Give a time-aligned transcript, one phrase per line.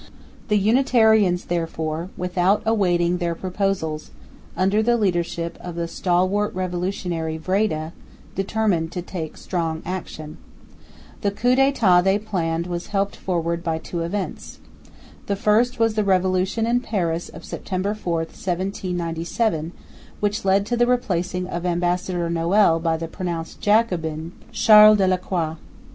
[0.47, 4.09] The Unitarians, therefore, without awaiting their proposals,
[4.57, 7.91] under the leadership of the stalwart revolutionary, Vreede,
[8.33, 10.37] determined to take strong action.
[11.21, 14.57] The coup d'état they planned was helped forward by two events.
[15.27, 19.71] The first was the revolution in Paris of September 4, 1797,
[20.19, 25.57] which led to the replacing of ambassador Noël by the pronounced Jacobin, Charles Delacroix.